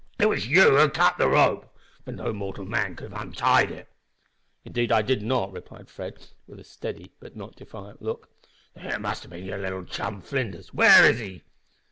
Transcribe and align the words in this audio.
"It 0.17 0.25
was 0.25 0.47
you 0.47 0.77
who 0.77 0.89
cut 0.89 1.19
the 1.19 1.27
rope, 1.29 1.77
for 2.03 2.11
no 2.11 2.33
mortal 2.33 2.65
man 2.65 2.95
could 2.95 3.11
have 3.13 3.21
untied 3.21 3.69
it!" 3.69 3.87
"Indeed 4.65 4.91
I 4.91 5.03
did 5.03 5.21
not!" 5.21 5.51
replied 5.51 5.91
Fred, 5.91 6.17
with 6.47 6.59
a 6.59 6.63
steady 6.63 7.11
but 7.19 7.35
not 7.35 7.55
defiant 7.55 8.01
look. 8.01 8.27
"Then 8.73 8.87
it 8.87 8.99
must 8.99 9.21
have 9.21 9.29
bin 9.31 9.45
your 9.45 9.59
little 9.59 9.85
chum 9.85 10.19
Flinders. 10.19 10.73
Where 10.73 11.05
is 11.07 11.19
he?" 11.19 11.43